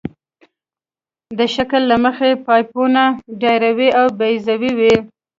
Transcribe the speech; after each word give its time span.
د 1.37 1.39
شکل 1.55 1.81
له 1.91 1.97
مخې 2.05 2.29
پایپونه 2.45 3.01
دایروي 3.41 3.89
او 3.99 4.05
بیضوي 4.19 4.71
وي 4.79 4.95